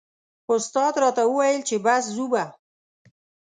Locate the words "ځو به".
2.15-2.43